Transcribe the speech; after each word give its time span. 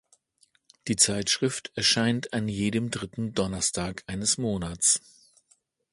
Die 0.87 0.95
Zeitschrift 0.95 1.71
erscheint 1.75 2.33
an 2.33 2.47
jedem 2.47 2.89
dritten 2.89 3.35
Donnerstag 3.35 4.03
eines 4.07 4.39
Monats. 4.39 4.99